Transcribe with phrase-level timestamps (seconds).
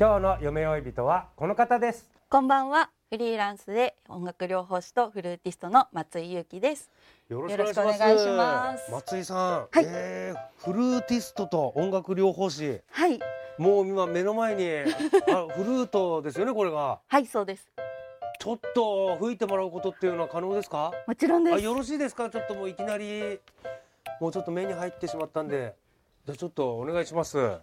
[0.00, 2.10] 今日の夢追い人はこの方です。
[2.28, 2.90] こんばんは。
[3.10, 6.90] フリーランスで音楽療法士とフルーティストの松井裕樹です。
[7.28, 8.90] よろしくお願いします。
[8.90, 9.84] 松井さん、はい。
[9.86, 12.80] えーフルーティストと音楽療法士。
[12.90, 13.20] はい、
[13.58, 14.66] もう今目の前に
[15.30, 17.00] あフルートですよねこれが。
[17.06, 17.68] はい、そうです。
[18.40, 20.90] ちょっと吹いてもらうことっていうのは可能ですか？
[21.06, 21.54] もちろんです。
[21.56, 22.30] あよろしいですか？
[22.30, 23.38] ちょっともういきなり
[24.20, 25.74] もうちょっと目に入ってしまったんで。
[26.24, 27.58] じゃあちょっとお願いします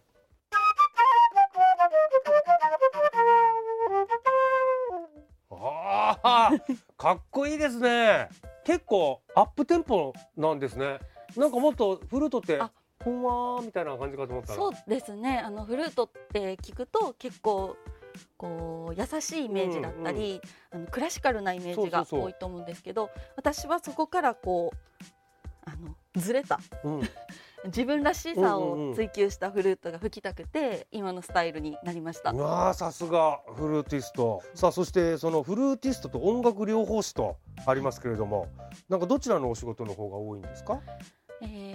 [6.98, 8.30] かっこいいですね。
[8.64, 11.00] 結構アップテンポなんですね。
[11.36, 12.72] なんかもっとフルートってあ
[13.04, 15.40] ふんわーみたいな感じかと思ったらそうですね。
[15.40, 17.78] あのフルートって聞くと結構
[18.38, 24.78] こう優しいイメージだったり、あのクラシカルなイメージが多いと思うんですけど、私はそこからこう
[25.66, 26.60] あのずれた。
[26.84, 27.02] うん、
[27.66, 28.92] 自分らしさうんうんうん。
[28.92, 32.34] を追求したフルートが吹きたくて、今のスタイルになりました。
[32.70, 34.42] あさすがフルーティスト。
[34.56, 38.48] さあそしてそのフルーティストと音楽療法士とありますけれども
[38.88, 40.80] なんかどちらのお仕事の方が多いんですか？
[41.42, 41.69] えー、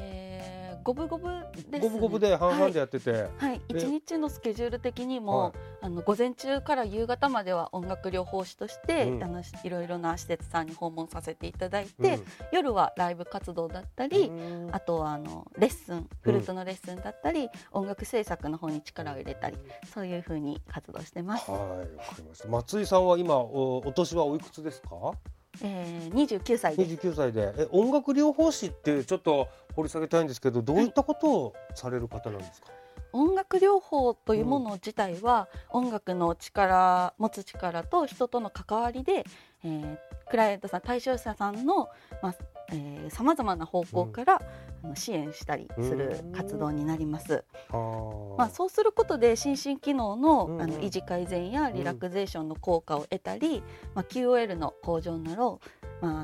[0.85, 1.81] 五分五分です、ね。
[1.81, 5.53] 五分五分で半々でやってて、はい、え一日のスケジュール的にも、はい。
[5.81, 9.25] あの午前中から夕方までは音楽療法士として、うん。
[9.25, 12.25] あのいろいろな施設さんに訪問させていただいて、うん。
[12.53, 14.69] 夜はライブ活動だったり、うん。
[14.73, 19.57] あとはあのレッスンフルートのレッスンだったり、音楽制作の方に力を入れたり
[19.93, 21.51] そういう風に活動してます。
[21.51, 21.85] はいわか
[22.19, 22.49] りました。
[22.49, 25.13] 松井さんは今おお年はおいくつですか？
[25.63, 26.85] えー、29歳で。
[26.85, 27.09] す。
[27.09, 27.53] 29歳で。
[27.57, 32.69] え音楽療法士ってちょっと掘り下げたいんですけどどういったことをされる方なんですか、
[33.13, 39.25] 音楽療法というもの自体は、音楽の力持つ力と人との関わりで、
[39.65, 39.99] えー
[40.31, 41.89] クライアントさん対象者さんの
[43.09, 44.43] さまざ、まな方向から、
[44.85, 47.45] あの支援したりする活動になります。
[48.37, 53.63] まあ、そうすることで心身機能の,、あの維持改善やリラクゼーションの効果を得たり、
[53.95, 55.61] まあ、QOL の向上など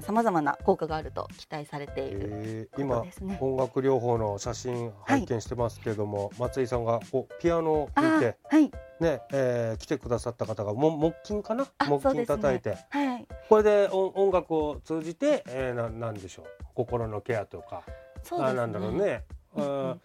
[0.03, 2.29] さまざ、まな効果があると期待されている。
[2.33, 2.77] えー。
[2.77, 8.71] こ今音楽療法の写真拝見してますけれども、松井さんがこうピアノを弾いてあはい、
[9.01, 11.67] ね、えー来てくださった方がも木琴かな？
[11.79, 16.47] あ木琴叩いて、はい、これで音音楽を通じて、えー、ななんでしょう？
[16.75, 17.83] 心のケアとか。
[18.23, 18.47] そうね。
[18.47, 19.25] あなんだろうね、
[19.57, 20.01] うんうん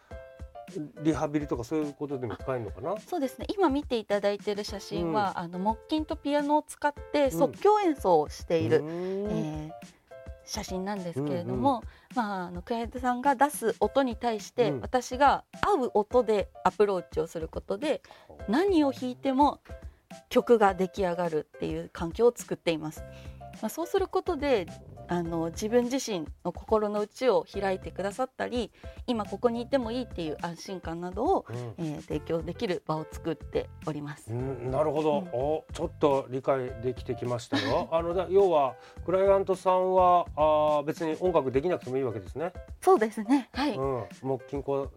[1.01, 2.95] リハビリとかそういうことでも使えるのかな？
[2.99, 3.45] そうですね。
[3.55, 9.31] 今見ていただいている写真は、あの木琴とピアノを使って即興演奏をしている、うーん。
[9.31, 9.95] えー
[10.47, 11.81] 写真なんですけれども、
[12.13, 14.81] まあ、あのクライアントさんが出す音に対して、うん。
[14.81, 18.03] 私が合う音でアプローチをすることで
[18.47, 19.59] 何を弾いても
[20.29, 23.03] 曲が出来上がるっていう環境を作っています。
[23.61, 24.67] まあ、そうすることで
[25.07, 28.71] あの自分自身の心の内を開いてくださったり
[29.07, 34.31] 今ここにいてもいいっていう安心感などを、うんえー提供できる場を作っております。
[34.31, 43.49] うんなるほど、うんおちょっと理解できてきましたよ あのだ要はクライアントさんはあー別に音楽できなくてもいいわけですね、そうですね。
[43.53, 43.75] はい。
[43.75, 44.91] うん、木琴こう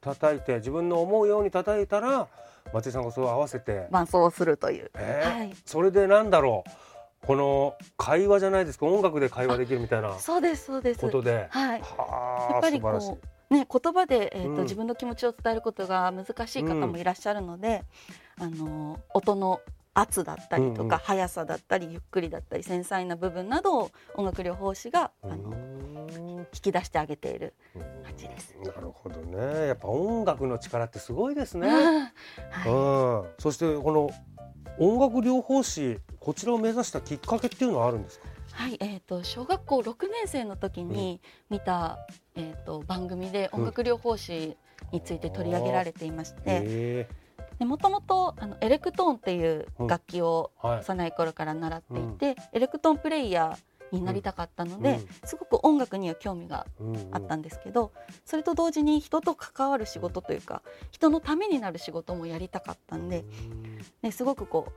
[0.00, 2.28] 叩いて自分の思うように叩いたら
[2.72, 4.90] 松井さんがそれを合わせて、伴奏をするという。
[4.94, 5.54] えーはい。
[5.64, 6.70] それでなんだろう
[7.26, 11.00] この会話じゃないですか音楽で会話できるみたいなそうですそうです。
[11.00, 11.48] ことで。
[11.50, 11.80] はい。
[11.80, 13.18] はあやっぱりこ
[13.50, 14.62] うね言葉でえっ、と、うん。
[14.62, 17.84] 自分の気持ちを伝えることが難しい方もいらっしゃるので、
[18.38, 19.60] あの音の
[19.92, 20.98] 圧だったりとか、うんうん。
[20.98, 26.20] 速さだったりゆっくりだったり繊細な部分などを音楽療法士があのうーん。
[26.40, 28.56] 引き出してあげている感じです。
[28.64, 29.66] なるほどね。
[29.66, 31.68] やっぱ音楽の力ってすごいですね、
[32.50, 32.68] はい。
[32.68, 34.10] うん、そしてこの
[34.80, 38.26] 音楽療法士こちらを目指したきっかけっていうのはあるんですか？
[38.52, 41.98] はい、えっ、と小学校6年生の時に見た、
[42.34, 44.56] えっ、と番組で音楽療法士
[44.90, 47.08] について取り上げられていまして、へ
[47.60, 50.78] もともとあのエレクトーンっていう楽器をはい。
[50.80, 55.08] 幼い頃から習っていて、エレクトーンプレイヤーになりたかったので、うん。
[55.24, 56.66] すごく音楽には興味が
[57.12, 57.92] あったんですけど、
[58.24, 63.24] それと同時に人と関わる仕事というか人のためになる仕事もやりたかったんで、
[64.02, 64.68] ね、すごくこ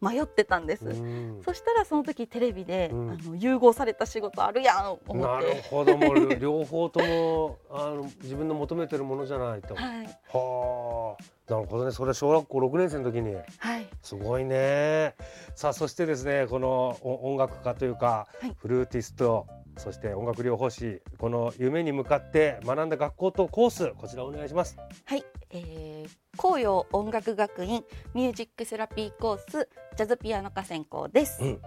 [0.00, 0.86] う迷ってたんです。
[0.86, 1.42] うん。
[1.44, 3.10] そしたらその時テレビで、うん。
[3.10, 5.62] あの融合された仕事あるやん思なる。
[5.70, 5.96] ほど。
[5.96, 9.74] もう両方ともあの自分の求めてるものじゃないと。
[9.76, 15.14] はい、はあなるほどねそれ小学校6年生の時にはい、すごいね
[15.54, 19.46] さあそしてですねこのお音楽家というか、はいフルーティスト
[19.76, 24.76] そして音楽療法士この夢に向かって学んだ学校とコースこちらお願いします。
[25.04, 27.84] はい、えー、紅葉音楽学院
[28.14, 31.42] ミュージックセラピーコースジャズピアノ科専攻です。
[31.42, 31.60] うん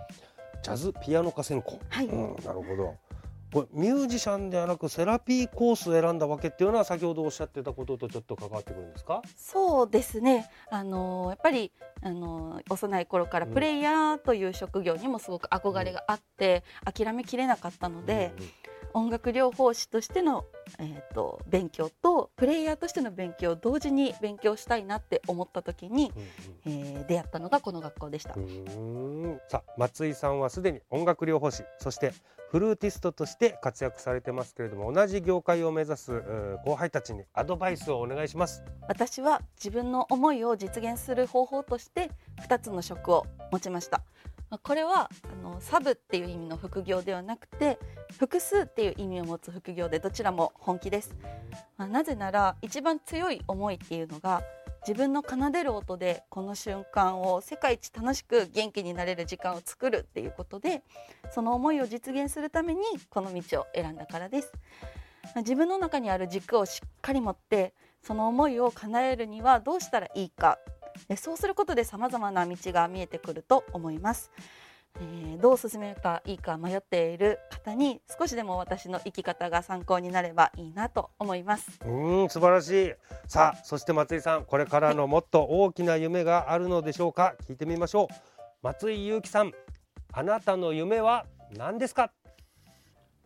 [0.64, 1.80] ジャズピアノ科専攻。
[1.90, 2.96] はいうん、なるほど。
[3.56, 9.22] これミュージシャンではなくセラピーコースを選んだわけっていうのは先ほどおっしゃってたこととちょっと関わってくるんですか？
[9.38, 10.50] そうですね。
[10.70, 11.72] あのやっぱり
[12.02, 18.34] あの幼い頃からプレイヤーという職業にもすごく憧れがあって、諦めきれなかったので、
[18.94, 20.44] 音楽療法士としての
[20.78, 26.12] えーと勉強とプレイヤーとしての勉強を同時に勉強したいなって思った時に、
[26.66, 28.36] うんうんえー出会ったのがこの学校でした。
[29.48, 32.12] さあ松井さんはすでに音楽療法士そして
[32.56, 36.24] フルーティストとして活躍されてますけれども同じ業界を目指す
[36.64, 38.64] 後輩たちにアドバイスをお願いします。
[38.88, 42.12] 私は自分の思いを実現する方法として
[42.48, 44.04] 2つの職を持ちました
[44.50, 47.78] まこれはあのサブっていう意味の副業ではなくて
[48.18, 51.14] 複数っていう意味を持つ副業でどちらも本気です、
[51.76, 54.44] まあなぜなら一番強い思いっていうのが
[54.88, 60.84] 自分の奏でる音でこの瞬間を世界一楽しく元気になれる時間を作るっていうことで
[61.32, 64.52] その思いを実現するためにこの道を選んだからです。
[65.38, 67.74] 自分の中にある軸をしっかり持って
[68.04, 70.60] その思いを叶えるにはどうしたらいいか。
[71.18, 74.32] そうすることでさまざまな道が見えてくると思います、
[75.00, 81.80] えーどう進めるかいいか迷っている方に少しでも私の生き方が参考になればいいなと思います。
[81.84, 82.94] うーん素晴らしい。
[83.28, 87.36] さあそして松井さんこれからのもっと大きな夢があるのでしょうか。
[87.48, 88.08] 聞いてみましょう。
[88.64, 89.52] 松井裕樹さん
[90.14, 92.12] あなたの夢は何ですか？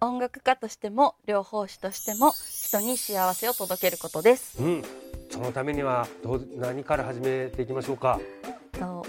[0.01, 4.61] 音楽家としても療法士としても人に幸せを届けることです。
[4.61, 4.83] うん。
[5.29, 8.19] そのためにはどう何から始めていきましょうか？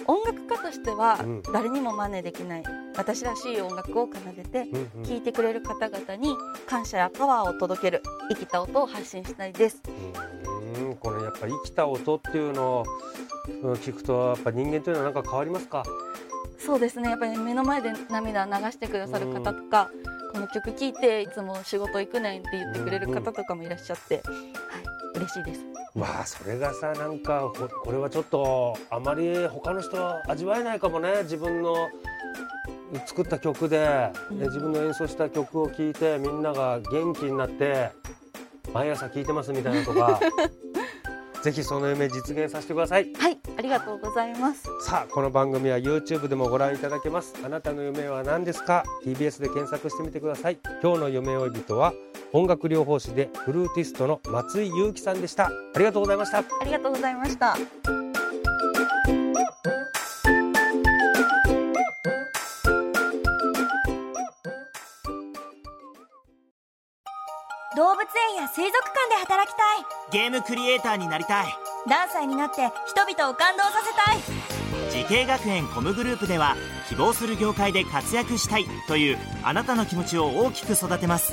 [0.06, 1.42] 音楽家としてはうん。
[1.52, 2.62] 誰にも真似できない
[2.96, 4.66] 私らしい音楽を奏でて
[5.04, 6.34] 聴いてくれる方々に
[6.66, 9.80] 感謝やパワーを届ける生きた音を発信したいです。
[9.86, 12.84] うーんこれやっぱ生きた音っていうのを
[13.62, 15.82] うん聞くとやっぱ人間というのは何か変わりますか？
[16.58, 17.08] そうですね。
[17.08, 19.90] やっぱり目の前で涙流してくださる方とか、
[20.32, 25.60] この曲聴いていつも仕事行くねんって言ってくれる方とかもいらっしゃって、はい嬉しいです。
[25.94, 31.22] まあそれがさなんかほこれはちょっとあまり他の人は味わえないかもね。
[31.22, 31.88] 自分の
[33.06, 34.38] 作った曲で、うん。
[34.38, 37.90] で自分の演奏した曲を聴いてみんなが元気になって
[38.72, 40.20] 毎朝聴いてますみたいなとか
[41.42, 43.12] ぜひその夢実現させてください。
[43.14, 44.64] はいありがとうございます。
[44.82, 47.34] さあこの番組は YouTube でもご覧いただけます。
[47.44, 50.58] あなたの夢は何ですか？TBS で検索してみてください。
[50.82, 51.92] 今日の夢追い人は
[52.32, 55.46] 音楽療法士でフルーティストの松井優樹さんでした。
[55.46, 56.38] ありがとうございました。
[56.38, 57.56] ありがとうございました。
[67.76, 69.84] 動物園や水族館で働きたい。
[70.12, 71.46] ゲームクリエイターになりたい。
[71.86, 74.50] ダンサーになって人々を感動させたい。
[74.90, 76.56] 滋慶学園 COMグループでは
[76.88, 81.32] 希望する業界で活躍したいというあなたの気持ちを大きく育てます